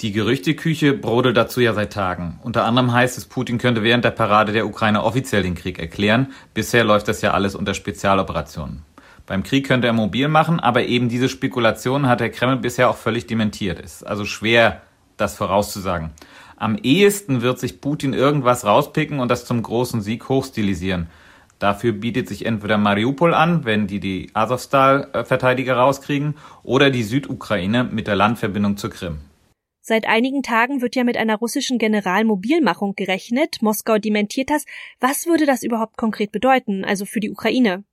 Die 0.00 0.10
Gerüchteküche 0.10 0.92
brodelt 0.92 1.36
dazu 1.36 1.60
ja 1.60 1.72
seit 1.72 1.92
Tagen. 1.92 2.40
Unter 2.42 2.64
anderem 2.64 2.92
heißt 2.92 3.16
es, 3.16 3.26
Putin 3.26 3.58
könnte 3.58 3.84
während 3.84 4.04
der 4.04 4.10
Parade 4.10 4.50
der 4.50 4.66
Ukraine 4.66 5.04
offiziell 5.04 5.44
den 5.44 5.54
Krieg 5.54 5.78
erklären. 5.78 6.32
Bisher 6.52 6.82
läuft 6.82 7.06
das 7.06 7.22
ja 7.22 7.30
alles 7.30 7.54
unter 7.54 7.74
Spezialoperationen. 7.74 8.82
Beim 9.32 9.44
Krieg 9.44 9.66
könnte 9.66 9.86
er 9.86 9.94
mobil 9.94 10.28
machen, 10.28 10.60
aber 10.60 10.84
eben 10.84 11.08
diese 11.08 11.30
Spekulationen 11.30 12.06
hat 12.06 12.20
der 12.20 12.28
Kreml 12.28 12.58
bisher 12.58 12.90
auch 12.90 12.98
völlig 12.98 13.26
dementiert. 13.26 13.80
Ist 13.80 14.06
also 14.06 14.26
schwer, 14.26 14.82
das 15.16 15.38
vorauszusagen. 15.38 16.10
Am 16.58 16.76
ehesten 16.76 17.40
wird 17.40 17.58
sich 17.58 17.80
Putin 17.80 18.12
irgendwas 18.12 18.66
rauspicken 18.66 19.20
und 19.20 19.30
das 19.30 19.46
zum 19.46 19.62
großen 19.62 20.02
Sieg 20.02 20.28
hochstilisieren. 20.28 21.08
Dafür 21.58 21.92
bietet 21.92 22.28
sich 22.28 22.44
entweder 22.44 22.76
Mariupol 22.76 23.32
an, 23.32 23.64
wenn 23.64 23.86
die 23.86 24.00
die 24.00 24.30
Azovstal-Verteidiger 24.34 25.76
rauskriegen, 25.76 26.34
oder 26.62 26.90
die 26.90 27.02
Südukraine 27.02 27.84
mit 27.84 28.08
der 28.08 28.16
Landverbindung 28.16 28.76
zur 28.76 28.90
Krim. 28.90 29.20
Seit 29.80 30.06
einigen 30.06 30.42
Tagen 30.42 30.82
wird 30.82 30.94
ja 30.94 31.04
mit 31.04 31.16
einer 31.16 31.36
russischen 31.36 31.78
Generalmobilmachung 31.78 32.96
gerechnet. 32.96 33.62
Moskau 33.62 33.96
dementiert 33.96 34.50
das. 34.50 34.66
Was 35.00 35.24
würde 35.24 35.46
das 35.46 35.62
überhaupt 35.62 35.96
konkret 35.96 36.32
bedeuten, 36.32 36.84
also 36.84 37.06
für 37.06 37.20
die 37.20 37.30
Ukraine? 37.30 37.84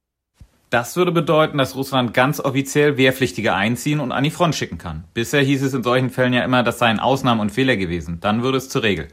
Das 0.69 0.95
würde 0.95 1.11
bedeuten, 1.11 1.57
dass 1.57 1.75
Russland 1.75 2.13
ganz 2.13 2.39
offiziell 2.39 2.95
Wehrpflichtige 2.95 3.55
einziehen 3.55 3.99
und 3.99 4.11
an 4.11 4.23
die 4.23 4.29
Front 4.29 4.53
schicken 4.53 4.77
kann. 4.77 5.03
Bisher 5.15 5.41
hieß 5.41 5.63
es 5.63 5.73
in 5.73 5.81
solchen 5.81 6.11
Fällen 6.11 6.33
ja 6.33 6.43
immer, 6.43 6.61
das 6.61 6.77
seien 6.77 6.99
Ausnahmen 6.99 7.41
und 7.41 7.51
Fehler 7.51 7.75
gewesen. 7.75 8.19
Dann 8.19 8.43
würde 8.43 8.59
es 8.59 8.69
zur 8.69 8.83
Regel. 8.83 9.07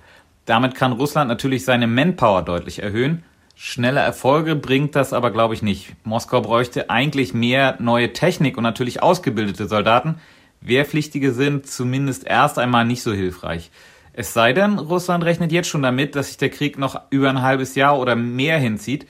Damit 0.44 0.74
kann 0.74 0.92
Russland 0.92 1.28
natürlich 1.28 1.64
seine 1.64 1.86
Manpower 1.86 2.42
deutlich 2.42 2.82
erhöhen. 2.82 3.24
Schnelle 3.54 4.00
Erfolge 4.00 4.54
bringt 4.54 4.94
das 4.94 5.14
aber, 5.14 5.30
glaube 5.30 5.54
ich, 5.54 5.62
nicht. 5.62 5.94
Moskau 6.04 6.42
bräuchte 6.42 6.90
eigentlich 6.90 7.32
mehr 7.32 7.76
neue 7.80 8.12
Technik 8.12 8.58
und 8.58 8.62
natürlich 8.62 9.02
ausgebildete 9.02 9.66
Soldaten. 9.66 10.16
Wehrpflichtige 10.60 11.32
sind 11.32 11.66
zumindest 11.66 12.26
erst 12.26 12.58
einmal 12.58 12.84
nicht 12.84 13.02
so 13.02 13.14
hilfreich. 13.14 13.70
Es 14.12 14.34
sei 14.34 14.52
denn, 14.52 14.78
Russland 14.78 15.24
rechnet 15.24 15.52
jetzt 15.52 15.68
schon 15.68 15.82
damit, 15.82 16.16
dass 16.16 16.28
sich 16.28 16.36
der 16.36 16.50
Krieg 16.50 16.78
noch 16.78 17.00
über 17.08 17.30
ein 17.30 17.40
halbes 17.40 17.74
Jahr 17.76 17.98
oder 17.98 18.14
mehr 18.14 18.58
hinzieht. 18.58 19.06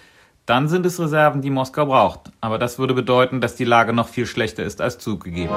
Dann 0.46 0.68
sind 0.68 0.86
es 0.86 1.00
Reserven, 1.00 1.42
die 1.42 1.50
Moskau 1.50 1.86
braucht. 1.86 2.30
Aber 2.40 2.58
das 2.58 2.78
würde 2.78 2.94
bedeuten, 2.94 3.40
dass 3.40 3.56
die 3.56 3.64
Lage 3.64 3.92
noch 3.92 4.08
viel 4.08 4.26
schlechter 4.26 4.62
ist 4.62 4.80
als 4.80 4.98
zugegeben. 4.98 5.54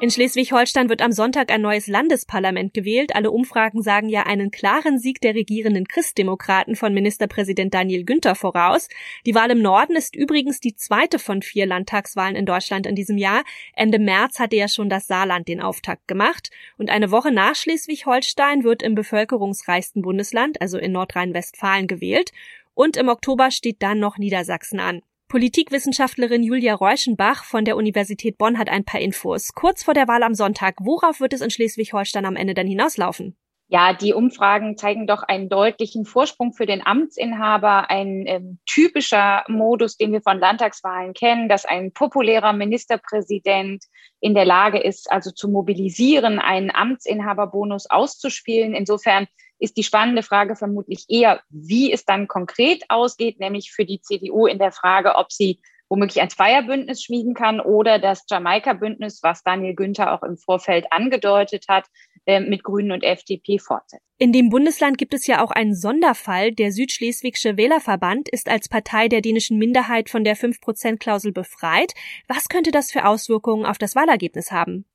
In 0.00 0.10
Schleswig-Holstein 0.10 0.88
wird 0.88 1.02
am 1.02 1.12
Sonntag 1.12 1.50
ein 1.52 1.62
neues 1.62 1.86
Landesparlament 1.86 2.74
gewählt. 2.74 3.14
Alle 3.14 3.30
Umfragen 3.30 3.80
sagen 3.82 4.08
ja 4.08 4.24
einen 4.24 4.50
klaren 4.50 4.98
Sieg 4.98 5.20
der 5.20 5.34
regierenden 5.34 5.86
Christdemokraten 5.86 6.74
von 6.74 6.92
Ministerpräsident 6.92 7.72
Daniel 7.72 8.04
Günther 8.04 8.34
voraus. 8.34 8.88
Die 9.24 9.34
Wahl 9.34 9.50
im 9.50 9.62
Norden 9.62 9.94
ist 9.94 10.16
übrigens 10.16 10.60
die 10.60 10.74
zweite 10.74 11.18
von 11.18 11.42
vier 11.42 11.66
Landtagswahlen 11.66 12.36
in 12.36 12.44
Deutschland 12.44 12.86
in 12.86 12.96
diesem 12.96 13.18
Jahr. 13.18 13.44
Ende 13.74 13.98
März 13.98 14.40
hatte 14.40 14.56
ja 14.56 14.68
schon 14.68 14.88
das 14.88 15.06
Saarland 15.06 15.48
den 15.48 15.60
Auftakt 15.60 16.08
gemacht. 16.08 16.50
Und 16.76 16.90
eine 16.90 17.10
Woche 17.10 17.30
nach 17.30 17.54
Schleswig-Holstein 17.54 18.64
wird 18.64 18.82
im 18.82 18.94
bevölkerungsreichsten 18.94 20.02
Bundesland, 20.02 20.60
also 20.60 20.76
in 20.76 20.92
Nordrhein-Westfalen, 20.92 21.86
gewählt. 21.86 22.32
Und 22.74 22.96
im 22.96 23.08
Oktober 23.08 23.50
steht 23.50 23.82
dann 23.82 24.00
noch 24.00 24.18
Niedersachsen 24.18 24.80
an. 24.80 25.02
Politikwissenschaftlerin 25.28 26.42
Julia 26.42 26.74
Reuschenbach 26.74 27.44
von 27.44 27.64
der 27.64 27.76
Universität 27.76 28.36
Bonn 28.36 28.58
hat 28.58 28.68
ein 28.68 28.84
paar 28.84 29.00
Infos. 29.00 29.52
Kurz 29.54 29.82
vor 29.82 29.94
der 29.94 30.06
Wahl 30.06 30.22
am 30.22 30.34
Sonntag, 30.34 30.76
worauf 30.80 31.20
wird 31.20 31.32
es 31.32 31.40
in 31.40 31.50
Schleswig-Holstein 31.50 32.26
am 32.26 32.36
Ende 32.36 32.54
denn 32.54 32.66
hinauslaufen? 32.66 33.36
Ja, 33.68 33.94
die 33.94 34.12
Umfragen 34.12 34.76
zeigen 34.76 35.06
doch 35.06 35.22
einen 35.22 35.48
deutlichen 35.48 36.04
Vorsprung 36.04 36.52
für 36.52 36.66
den 36.66 36.86
Amtsinhaber, 36.86 37.90
ein 37.90 38.24
ähm, 38.26 38.58
typischer 38.66 39.42
Modus, 39.48 39.96
den 39.96 40.12
wir 40.12 40.20
von 40.20 40.38
Landtagswahlen 40.38 41.14
kennen, 41.14 41.48
dass 41.48 41.64
ein 41.64 41.90
populärer 41.92 42.52
Ministerpräsident 42.52 43.82
in 44.20 44.34
der 44.34 44.44
Lage 44.44 44.78
ist, 44.78 45.10
also 45.10 45.30
zu 45.30 45.48
mobilisieren, 45.48 46.38
einen 46.38 46.70
Amtsinhaberbonus 46.70 47.86
auszuspielen. 47.88 48.74
Insofern 48.74 49.26
ist 49.64 49.76
die 49.76 49.82
spannende 49.82 50.22
Frage 50.22 50.56
vermutlich 50.56 51.06
eher, 51.08 51.40
wie 51.48 51.92
es 51.92 52.04
dann 52.04 52.28
konkret 52.28 52.84
ausgeht, 52.88 53.40
nämlich 53.40 53.72
für 53.72 53.84
die 53.84 54.00
CDU 54.00 54.46
in 54.46 54.58
der 54.58 54.72
Frage, 54.72 55.16
ob 55.16 55.32
sie 55.32 55.60
womöglich 55.88 56.20
ein 56.20 56.30
Zweierbündnis 56.30 57.02
schmieden 57.02 57.34
kann 57.34 57.60
oder 57.60 57.98
das 57.98 58.24
Jamaika-Bündnis, 58.28 59.20
was 59.22 59.42
Daniel 59.42 59.74
Günther 59.74 60.12
auch 60.12 60.22
im 60.22 60.36
Vorfeld 60.36 60.86
angedeutet 60.90 61.66
hat, 61.68 61.86
äh, 62.26 62.40
mit 62.40 62.64
Grünen 62.64 62.92
und 62.92 63.02
FDP 63.02 63.58
fortsetzt. 63.58 64.02
In 64.18 64.32
dem 64.32 64.48
Bundesland 64.48 64.96
gibt 64.96 65.12
es 65.12 65.26
ja 65.26 65.44
auch 65.44 65.50
einen 65.50 65.74
Sonderfall. 65.74 66.52
Der 66.52 66.72
Südschleswigsche 66.72 67.56
Wählerverband 67.56 68.28
ist 68.28 68.48
als 68.48 68.68
Partei 68.68 69.08
der 69.08 69.20
dänischen 69.20 69.58
Minderheit 69.58 70.08
von 70.08 70.24
der 70.24 70.36
5%-Klausel 70.36 71.32
befreit. 71.32 71.92
Was 72.28 72.48
könnte 72.48 72.70
das 72.70 72.90
für 72.90 73.06
Auswirkungen 73.06 73.66
auf 73.66 73.78
das 73.78 73.94
Wahlergebnis 73.94 74.52
haben? 74.52 74.86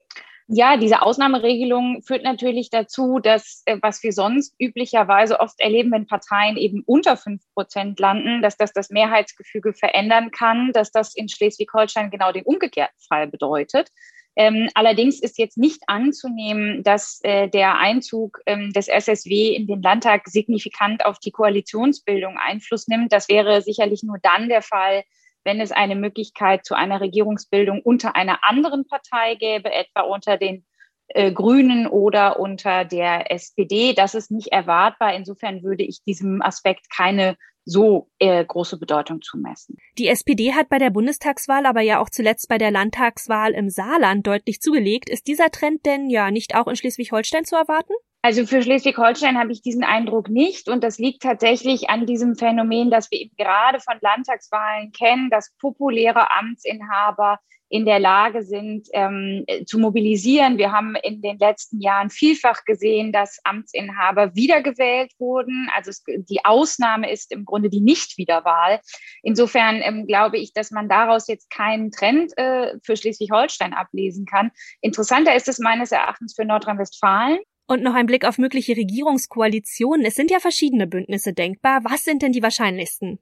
Ja, 0.51 0.77
diese 0.77 1.03
Ausnahmeregelung 1.03 2.01
führt 2.01 2.23
natürlich 2.23 2.71
dazu, 2.71 3.19
dass, 3.19 3.61
äh, 3.65 3.77
was 3.83 4.01
wir 4.01 4.11
sonst 4.11 4.55
üblicherweise 4.59 5.39
oft 5.39 5.59
erleben, 5.59 5.91
wenn 5.91 6.07
Parteien 6.07 6.57
eben 6.57 6.81
unter 6.87 7.17
fünf 7.17 7.43
Prozent 7.53 7.99
landen, 7.99 8.41
dass 8.41 8.57
das 8.57 8.73
das 8.73 8.89
Mehrheitsgefüge 8.89 9.73
verändern 9.73 10.31
kann, 10.31 10.71
dass 10.73 10.91
das 10.91 11.15
in 11.15 11.29
Schleswig-Holstein 11.29 12.09
genau 12.09 12.31
den 12.31 12.45
umgekehrten 12.45 12.97
Fall 13.07 13.27
bedeutet. 13.27 13.91
Ähm, 14.35 14.69
allerdings 14.73 15.19
ist 15.21 15.37
jetzt 15.37 15.59
nicht 15.59 15.83
anzunehmen, 15.85 16.81
dass 16.81 17.19
äh, 17.21 17.47
der 17.47 17.77
Einzug 17.77 18.39
ähm, 18.47 18.71
des 18.73 18.87
SSW 18.87 19.53
in 19.53 19.67
den 19.67 19.83
Landtag 19.83 20.27
signifikant 20.27 21.05
auf 21.05 21.19
die 21.19 21.31
Koalitionsbildung 21.31 22.39
Einfluss 22.39 22.87
nimmt. 22.87 23.13
Das 23.13 23.29
wäre 23.29 23.61
sicherlich 23.61 24.01
nur 24.01 24.17
dann 24.23 24.49
der 24.49 24.63
Fall, 24.63 25.03
wenn 25.43 25.61
es 25.61 25.71
eine 25.71 25.95
Möglichkeit 25.95 26.65
zu 26.65 26.75
einer 26.75 27.01
Regierungsbildung 27.01 27.81
unter 27.81 28.15
einer 28.15 28.39
anderen 28.43 28.85
Partei 28.85 29.35
gäbe, 29.35 29.71
etwa 29.71 30.01
unter 30.01 30.37
den 30.37 30.65
äh, 31.09 31.31
Grünen 31.31 31.87
oder 31.87 32.39
unter 32.39 32.85
der 32.85 33.31
SPD. 33.31 33.93
Das 33.93 34.15
ist 34.15 34.31
nicht 34.31 34.51
erwartbar. 34.51 35.15
Insofern 35.15 35.63
würde 35.63 35.83
ich 35.83 36.03
diesem 36.03 36.41
Aspekt 36.41 36.87
keine 36.95 37.35
so 37.65 38.09
äh, 38.19 38.43
große 38.43 38.77
Bedeutung 38.77 39.21
zumessen. 39.21 39.77
Die 39.97 40.07
SPD 40.07 40.53
hat 40.53 40.69
bei 40.69 40.79
der 40.79 40.89
Bundestagswahl, 40.89 41.65
aber 41.65 41.81
ja 41.81 41.99
auch 41.99 42.09
zuletzt 42.09 42.47
bei 42.49 42.57
der 42.57 42.71
Landtagswahl 42.71 43.51
im 43.51 43.69
Saarland 43.69 44.25
deutlich 44.25 44.61
zugelegt. 44.61 45.09
Ist 45.09 45.27
dieser 45.27 45.51
Trend 45.51 45.85
denn 45.85 46.09
ja 46.09 46.31
nicht 46.31 46.55
auch 46.55 46.67
in 46.67 46.75
Schleswig-Holstein 46.75 47.45
zu 47.45 47.55
erwarten? 47.55 47.93
Also 48.21 48.45
für 48.45 48.61
Schleswig-Holstein 48.61 49.39
habe 49.39 49.53
ich 49.53 49.61
diesen 49.61 49.83
Eindruck 49.83 50.27
nicht. 50.27 50.67
Und 50.67 50.83
das 50.83 50.97
liegt 50.97 51.23
tatsächlich 51.23 51.89
an 51.89 52.05
diesem 52.05 52.35
Phänomen, 52.35 52.91
dass 52.91 53.09
wir 53.11 53.19
eben 53.19 53.35
gerade 53.37 53.79
von 53.79 53.97
Landtagswahlen 54.01 54.91
kennen, 54.91 55.29
dass 55.29 55.55
populäre 55.57 56.29
Amtsinhaber 56.31 57.39
in 57.69 57.85
der 57.85 57.99
Lage 57.99 58.41
sind, 58.41 58.87
ähm, 58.93 59.45
zu 59.65 59.77
mobilisieren. 59.77 60.57
Wir 60.57 60.71
haben 60.71 60.95
in 60.95 61.21
den 61.21 61.37
letzten 61.37 61.79
Jahren 61.79 62.09
vielfach 62.09 62.65
gesehen, 62.65 63.13
dass 63.13 63.39
Amtsinhaber 63.43 64.35
wiedergewählt 64.35 65.13
wurden. 65.19 65.69
Also 65.75 65.91
es, 65.91 66.03
die 66.05 66.43
Ausnahme 66.43 67.11
ist 67.11 67.31
im 67.31 67.45
Grunde 67.45 67.69
die 67.69 67.79
Nichtwiederwahl. 67.79 68.81
Insofern 69.21 69.81
ähm, 69.81 70.07
glaube 70.07 70.39
ich, 70.39 70.51
dass 70.51 70.71
man 70.71 70.89
daraus 70.89 71.27
jetzt 71.27 71.51
keinen 71.51 71.91
Trend 71.91 72.35
äh, 72.37 72.73
für 72.83 72.97
Schleswig-Holstein 72.97 73.73
ablesen 73.73 74.25
kann. 74.25 74.51
Interessanter 74.81 75.35
ist 75.35 75.47
es 75.47 75.59
meines 75.59 75.91
Erachtens 75.91 76.33
für 76.35 76.45
Nordrhein-Westfalen. 76.45 77.37
Und 77.69 77.83
noch 77.83 77.93
ein 77.93 78.07
Blick 78.07 78.25
auf 78.25 78.39
mögliche 78.39 78.75
Regierungskoalitionen. 78.75 80.03
Es 80.03 80.15
sind 80.15 80.31
ja 80.31 80.39
verschiedene 80.39 80.87
Bündnisse 80.87 81.33
denkbar. 81.33 81.81
Was 81.83 82.03
sind 82.03 82.23
denn 82.23 82.31
die 82.31 82.41
wahrscheinlichsten? 82.41 83.19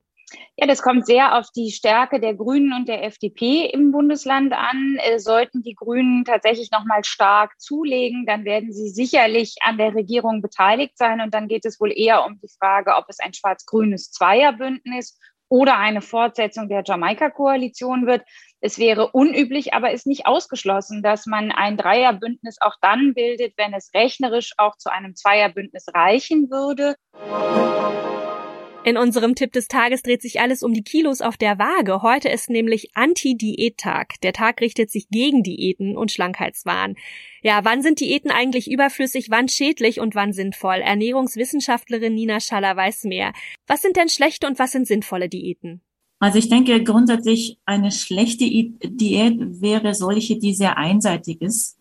Ja, 0.55 0.65
das 0.65 0.81
kommt 0.81 1.05
sehr 1.05 1.37
auf 1.37 1.47
die 1.53 1.69
Stärke 1.69 2.21
der 2.21 2.33
Grünen 2.33 2.71
und 2.71 2.87
der 2.87 3.03
FDP 3.03 3.65
im 3.65 3.91
Bundesland 3.91 4.53
an. 4.53 4.97
Äh, 4.99 5.19
sollten 5.19 5.63
die 5.63 5.75
Grünen 5.75 6.23
tatsächlich 6.23 6.71
nochmal 6.71 7.03
stark 7.03 7.59
zulegen, 7.59 8.25
dann 8.25 8.45
werden 8.45 8.71
sie 8.71 8.87
sicherlich 8.87 9.55
an 9.63 9.77
der 9.77 9.93
Regierung 9.93 10.41
beteiligt 10.41 10.97
sein. 10.97 11.19
Und 11.19 11.33
dann 11.33 11.49
geht 11.49 11.65
es 11.65 11.81
wohl 11.81 11.91
eher 11.91 12.25
um 12.25 12.39
die 12.39 12.49
Frage, 12.57 12.95
ob 12.95 13.03
es 13.09 13.19
ein 13.19 13.33
schwarz-grünes 13.33 14.11
Zweierbündnis 14.11 15.19
oder 15.49 15.77
eine 15.77 16.01
Fortsetzung 16.01 16.69
der 16.69 16.83
Jamaika-Koalition 16.85 18.05
wird. 18.05 18.23
Es 18.59 18.79
wäre 18.79 19.11
unüblich, 19.11 19.73
aber 19.73 19.91
ist 19.91 20.07
nicht 20.07 20.25
ausgeschlossen, 20.25 21.03
dass 21.03 21.25
man 21.25 21.51
ein 21.51 21.77
Dreierbündnis 21.77 22.57
auch 22.59 22.75
dann 22.81 23.13
bildet, 23.13 23.53
wenn 23.57 23.73
es 23.73 23.91
rechnerisch 23.93 24.53
auch 24.57 24.77
zu 24.77 24.91
einem 24.91 25.15
Zweierbündnis 25.15 25.85
reichen 25.93 26.49
würde. 26.49 26.95
In 28.87 28.95
unserem 28.95 29.35
Tipp 29.35 29.51
des 29.51 29.67
Tages 29.67 30.01
dreht 30.01 30.21
sich 30.21 30.39
alles 30.39 30.63
um 30.63 30.73
die 30.73 30.81
Kilos 30.81 31.19
auf 31.19 31.35
der 31.35 31.59
Waage. 31.59 32.03
Heute 32.03 32.29
ist 32.29 32.49
nämlich 32.49 32.91
Anti-Diät-Tag. 32.93 34.21
Der 34.21 34.31
Tag 34.31 34.61
richtet 34.61 34.91
sich 34.91 35.09
gegen 35.09 35.43
Diäten 35.43 35.97
und 35.97 36.09
Schlankheitswahn. 36.09 36.95
Ja, 37.41 37.65
wann 37.65 37.81
sind 37.81 37.99
Diäten 37.99 38.31
eigentlich 38.31 38.71
überflüssig, 38.71 39.29
wann 39.29 39.49
schädlich 39.49 39.99
und 39.99 40.15
wann 40.15 40.31
sinnvoll? 40.31 40.77
Ernährungswissenschaftlerin 40.77 42.13
Nina 42.13 42.39
Schaller 42.39 42.77
weiß 42.77 43.03
mehr. 43.03 43.33
Was 43.67 43.81
sind 43.81 43.97
denn 43.97 44.07
schlechte 44.07 44.47
und 44.47 44.57
was 44.57 44.71
sind 44.71 44.87
sinnvolle 44.87 45.27
Diäten? 45.27 45.81
Also 46.19 46.39
ich 46.39 46.47
denke 46.47 46.81
grundsätzlich 46.81 47.59
eine 47.65 47.91
schlechte 47.91 48.45
Diät 48.45 49.61
wäre 49.61 49.95
solche, 49.95 50.39
die 50.39 50.53
sehr 50.53 50.77
einseitig 50.77 51.41
ist 51.41 51.76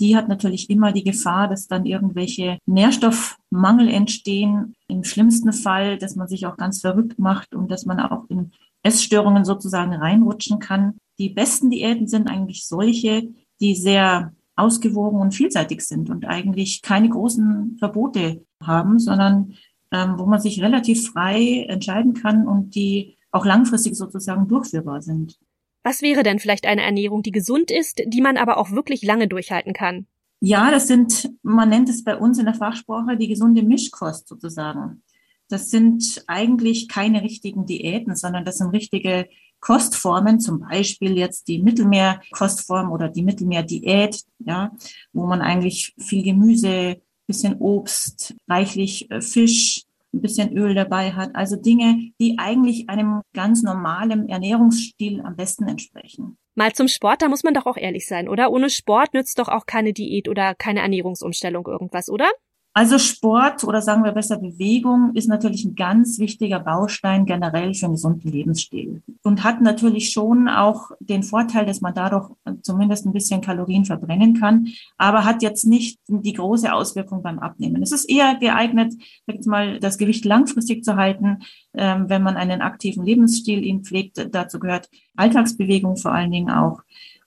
die 0.00 0.16
hat 0.16 0.28
natürlich 0.28 0.70
immer 0.70 0.92
die 0.92 1.04
Gefahr, 1.04 1.48
dass 1.48 1.68
dann 1.68 1.86
irgendwelche 1.86 2.58
Nährstoffmangel 2.66 3.88
entstehen. 3.88 4.74
Im 4.88 5.04
schlimmsten 5.04 5.52
Fall, 5.52 5.98
dass 5.98 6.16
man 6.16 6.28
sich 6.28 6.46
auch 6.46 6.56
ganz 6.56 6.80
verrückt 6.80 7.18
macht 7.18 7.54
und 7.54 7.70
dass 7.70 7.86
man 7.86 8.00
auch 8.00 8.24
in 8.28 8.50
Essstörungen 8.82 9.44
sozusagen 9.44 9.94
reinrutschen 9.94 10.58
kann. 10.58 10.94
Die 11.18 11.30
besten 11.30 11.70
Diäten 11.70 12.08
sind 12.08 12.28
eigentlich 12.28 12.66
solche, 12.66 13.28
die 13.60 13.74
sehr 13.74 14.32
ausgewogen 14.56 15.20
und 15.20 15.32
vielseitig 15.32 15.82
sind 15.82 16.10
und 16.10 16.26
eigentlich 16.26 16.82
keine 16.82 17.08
großen 17.08 17.76
Verbote 17.78 18.44
haben, 18.62 18.98
sondern 18.98 19.54
ähm, 19.90 20.14
wo 20.18 20.26
man 20.26 20.40
sich 20.40 20.62
relativ 20.62 21.10
frei 21.10 21.66
entscheiden 21.68 22.14
kann 22.14 22.46
und 22.46 22.74
die 22.74 23.16
auch 23.30 23.44
langfristig 23.44 23.96
sozusagen 23.96 24.48
durchführbar 24.48 25.02
sind. 25.02 25.38
Was 25.84 26.02
wäre 26.02 26.22
denn 26.22 26.38
vielleicht 26.38 26.66
eine 26.66 26.82
Ernährung, 26.82 27.22
die 27.22 27.30
gesund 27.30 27.70
ist, 27.70 28.02
die 28.06 28.22
man 28.22 28.38
aber 28.38 28.56
auch 28.56 28.70
wirklich 28.70 29.02
lange 29.02 29.28
durchhalten 29.28 29.74
kann? 29.74 30.06
Ja, 30.40 30.70
das 30.70 30.88
sind, 30.88 31.30
man 31.42 31.68
nennt 31.68 31.88
es 31.88 32.02
bei 32.02 32.16
uns 32.16 32.38
in 32.38 32.46
der 32.46 32.54
Fachsprache 32.54 33.16
die 33.16 33.28
gesunde 33.28 33.62
Mischkost 33.62 34.26
sozusagen. 34.26 35.02
Das 35.48 35.70
sind 35.70 36.24
eigentlich 36.26 36.88
keine 36.88 37.22
richtigen 37.22 37.66
Diäten, 37.66 38.16
sondern 38.16 38.44
das 38.44 38.58
sind 38.58 38.70
richtige 38.70 39.28
Kostformen, 39.60 40.40
zum 40.40 40.60
Beispiel 40.60 41.16
jetzt 41.16 41.48
die 41.48 41.62
Mittelmeerkostform 41.62 42.90
oder 42.90 43.08
die 43.08 43.22
Mittelmeerdiät, 43.22 44.22
ja, 44.38 44.72
wo 45.12 45.26
man 45.26 45.40
eigentlich 45.40 45.94
viel 45.98 46.22
Gemüse, 46.22 47.00
bisschen 47.26 47.56
Obst, 47.58 48.34
reichlich 48.48 49.10
äh, 49.10 49.20
Fisch, 49.20 49.73
ein 50.14 50.20
bisschen 50.20 50.56
Öl 50.56 50.74
dabei 50.74 51.12
hat. 51.12 51.34
Also 51.34 51.56
Dinge, 51.56 52.12
die 52.20 52.38
eigentlich 52.38 52.88
einem 52.88 53.20
ganz 53.34 53.62
normalen 53.62 54.28
Ernährungsstil 54.28 55.20
am 55.20 55.36
besten 55.36 55.68
entsprechen. 55.68 56.38
Mal 56.54 56.72
zum 56.72 56.88
Sport, 56.88 57.22
da 57.22 57.28
muss 57.28 57.42
man 57.42 57.54
doch 57.54 57.66
auch 57.66 57.76
ehrlich 57.76 58.06
sein, 58.06 58.28
oder? 58.28 58.52
Ohne 58.52 58.70
Sport 58.70 59.12
nützt 59.12 59.38
doch 59.38 59.48
auch 59.48 59.66
keine 59.66 59.92
Diät 59.92 60.28
oder 60.28 60.54
keine 60.54 60.80
Ernährungsumstellung 60.80 61.66
irgendwas, 61.66 62.08
oder? 62.08 62.30
Also 62.76 62.98
Sport 62.98 63.62
oder 63.62 63.80
sagen 63.80 64.02
wir 64.02 64.10
besser 64.10 64.36
Bewegung 64.36 65.12
ist 65.14 65.28
natürlich 65.28 65.64
ein 65.64 65.76
ganz 65.76 66.18
wichtiger 66.18 66.58
Baustein 66.58 67.24
generell 67.24 67.72
für 67.72 67.86
einen 67.86 67.94
gesunden 67.94 68.32
Lebensstil 68.32 69.00
und 69.22 69.44
hat 69.44 69.60
natürlich 69.60 70.10
schon 70.10 70.48
auch 70.48 70.90
den 70.98 71.22
Vorteil, 71.22 71.66
dass 71.66 71.80
man 71.80 71.94
dadurch 71.94 72.30
zumindest 72.64 73.06
ein 73.06 73.12
bisschen 73.12 73.40
Kalorien 73.40 73.84
verbrennen 73.84 74.40
kann, 74.40 74.68
aber 74.96 75.24
hat 75.24 75.42
jetzt 75.42 75.66
nicht 75.66 76.00
die 76.08 76.32
große 76.32 76.72
Auswirkung 76.72 77.22
beim 77.22 77.38
Abnehmen. 77.38 77.82
Es 77.82 77.92
ist 77.92 78.06
eher 78.06 78.34
geeignet, 78.36 78.94
jetzt 79.26 79.46
mal 79.46 79.78
das 79.78 79.98
Gewicht 79.98 80.24
langfristig 80.24 80.82
zu 80.82 80.96
halten, 80.96 81.40
ähm, 81.74 82.08
wenn 82.08 82.22
man 82.22 82.36
einen 82.36 82.62
aktiven 82.62 83.04
Lebensstil 83.04 83.64
ihn 83.64 83.84
pflegt. 83.84 84.28
Dazu 84.32 84.58
gehört 84.58 84.88
Alltagsbewegung 85.16 85.96
vor 85.96 86.12
allen 86.12 86.30
Dingen 86.30 86.50
auch 86.50 86.80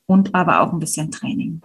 und 0.07 0.33
aber 0.33 0.61
auch 0.61 0.73
ein 0.73 0.79
bisschen 0.79 1.11
Training. 1.11 1.61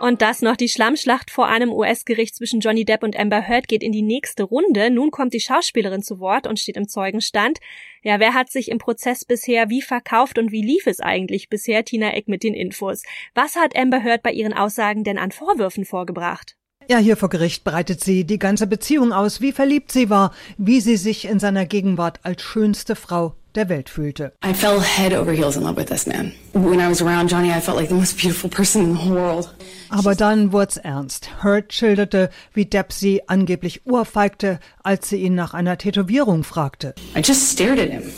Und 0.00 0.22
das 0.22 0.40
noch 0.40 0.56
die 0.56 0.70
Schlammschlacht 0.70 1.30
vor 1.30 1.46
einem 1.48 1.70
US-Gericht 1.70 2.34
zwischen 2.34 2.60
Johnny 2.60 2.86
Depp 2.86 3.02
und 3.02 3.18
Amber 3.18 3.46
Heard 3.46 3.68
geht 3.68 3.82
in 3.82 3.92
die 3.92 4.00
nächste 4.00 4.44
Runde. 4.44 4.90
Nun 4.90 5.10
kommt 5.10 5.34
die 5.34 5.40
Schauspielerin 5.40 6.02
zu 6.02 6.20
Wort 6.20 6.46
und 6.46 6.58
steht 6.58 6.78
im 6.78 6.88
Zeugenstand. 6.88 7.58
Ja, 8.02 8.18
wer 8.18 8.32
hat 8.32 8.50
sich 8.50 8.70
im 8.70 8.78
Prozess 8.78 9.26
bisher 9.26 9.68
wie 9.68 9.82
verkauft 9.82 10.38
und 10.38 10.52
wie 10.52 10.62
lief 10.62 10.86
es 10.86 11.00
eigentlich 11.00 11.50
bisher? 11.50 11.84
Tina 11.84 12.14
Eck 12.14 12.28
mit 12.28 12.42
den 12.42 12.54
Infos. 12.54 13.02
Was 13.34 13.56
hat 13.56 13.76
Amber 13.76 14.02
Heard 14.02 14.22
bei 14.22 14.32
ihren 14.32 14.54
Aussagen 14.54 15.04
denn 15.04 15.18
an 15.18 15.32
Vorwürfen 15.32 15.84
vorgebracht? 15.84 16.56
Ja, 16.88 16.96
hier 16.96 17.18
vor 17.18 17.28
Gericht 17.28 17.62
breitet 17.62 18.02
sie 18.02 18.24
die 18.24 18.38
ganze 18.38 18.66
Beziehung 18.66 19.12
aus, 19.12 19.42
wie 19.42 19.52
verliebt 19.52 19.92
sie 19.92 20.08
war, 20.08 20.32
wie 20.56 20.80
sie 20.80 20.96
sich 20.96 21.26
in 21.26 21.38
seiner 21.38 21.66
Gegenwart 21.66 22.20
als 22.22 22.40
schönste 22.40 22.96
Frau 22.96 23.34
der 23.54 23.68
Welt 23.68 23.88
fühlte. 23.88 24.32
I 24.44 24.54
fell 24.54 24.80
head 24.80 25.12
over 25.12 25.32
heels 25.32 25.56
in 25.56 25.62
love 25.62 25.76
with 25.76 25.86
this 25.86 26.06
man. 26.06 26.32
When 26.52 26.80
I 26.80 26.88
was 26.88 27.02
around 27.02 27.30
Johnny, 27.30 27.50
I 27.50 27.60
felt 27.60 27.76
like 27.76 27.88
the 27.88 27.94
most 27.94 28.16
beautiful 28.16 28.50
person 28.50 28.84
in 28.84 28.96
the 28.96 29.02
whole 29.02 29.14
world. 29.14 29.48
Aber 29.88 30.14
dann 30.14 30.52
wurd's 30.52 30.76
ernst. 30.76 31.42
Hurt 31.42 31.72
schilderte, 31.72 32.30
wie 32.52 32.66
Depp 32.66 32.92
sie 32.92 33.28
angeblich 33.28 33.86
urfeigte, 33.86 34.60
als 34.82 35.08
sie 35.08 35.22
ihn 35.22 35.34
nach 35.34 35.54
einer 35.54 35.78
Tätowierung 35.78 36.44
fragte. 36.44 36.94
I 37.16 37.20
just 37.20 37.52
stared 37.52 37.78
at 37.78 37.90
him. 37.90 38.12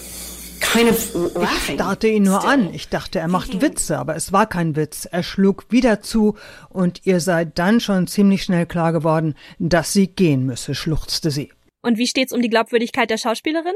Ich 0.75 1.75
starrte 1.75 2.09
ihn 2.09 2.23
nur 2.23 2.45
an. 2.47 2.73
Ich 2.73 2.89
dachte, 2.89 3.19
er 3.19 3.29
macht 3.29 3.61
Witze, 3.61 3.99
aber 3.99 4.17
es 4.17 4.33
war 4.33 4.47
kein 4.47 4.75
Witz. 4.75 5.07
Er 5.11 5.23
schlug 5.23 5.67
wieder 5.71 6.01
zu 6.01 6.37
und 6.71 7.05
ihr 7.05 7.21
sei 7.21 7.45
dann 7.45 7.81
schon 7.81 8.07
ziemlich 8.07 8.45
schnell 8.45 8.65
klar 8.65 8.93
geworden, 8.93 9.35
dass 9.59 9.93
sie 9.93 10.07
gehen 10.07 10.47
müsse, 10.47 10.75
schluchzte 10.75 11.31
sie. 11.31 11.53
Und 11.83 11.99
wie 11.99 12.07
steht's 12.07 12.33
um 12.33 12.41
die 12.41 12.49
Glaubwürdigkeit 12.49 13.11
der 13.11 13.19
Schauspielerin? 13.19 13.75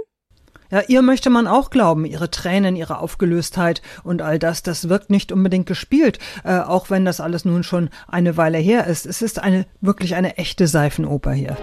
Ja, 0.70 0.82
ihr 0.88 1.02
möchte 1.02 1.30
man 1.30 1.46
auch 1.46 1.70
glauben, 1.70 2.04
ihre 2.04 2.30
Tränen, 2.30 2.76
ihre 2.76 2.98
Aufgelöstheit 2.98 3.82
und 4.02 4.22
all 4.22 4.38
das, 4.38 4.62
das 4.62 4.88
wirkt 4.88 5.10
nicht 5.10 5.32
unbedingt 5.32 5.66
gespielt, 5.66 6.18
äh, 6.44 6.58
auch 6.58 6.90
wenn 6.90 7.04
das 7.04 7.20
alles 7.20 7.44
nun 7.44 7.62
schon 7.62 7.90
eine 8.08 8.36
Weile 8.36 8.58
her 8.58 8.86
ist. 8.86 9.06
Es 9.06 9.22
ist 9.22 9.42
eine 9.42 9.66
wirklich 9.80 10.14
eine 10.14 10.38
echte 10.38 10.66
Seifenoper 10.66 11.32
hier. 11.32 11.56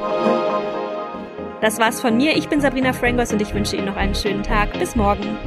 Das 1.62 1.80
war's 1.80 2.02
von 2.02 2.18
mir. 2.18 2.36
Ich 2.36 2.50
bin 2.50 2.60
Sabrina 2.60 2.92
Frangos 2.92 3.32
und 3.32 3.42
ich 3.42 3.54
wünsche 3.54 3.78
Ihnen 3.78 3.86
noch 3.86 3.96
einen 3.96 4.16
schönen 4.16 4.44
Tag. 4.44 4.78
Bis 4.80 4.98
morgen. 4.98 5.38